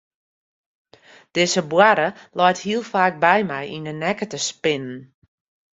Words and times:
Dizze 1.33 1.63
boarre 1.71 2.07
leit 2.39 2.59
hiel 2.65 2.83
faak 2.91 3.13
by 3.25 3.39
my 3.49 3.63
yn 3.75 3.85
de 3.87 3.93
nekke 4.03 4.25
te 4.31 4.39
spinnen. 4.47 4.99